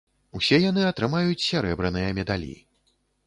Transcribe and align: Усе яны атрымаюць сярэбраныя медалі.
Усе 0.37 0.57
яны 0.61 0.85
атрымаюць 0.91 1.45
сярэбраныя 1.49 2.09
медалі. 2.21 2.53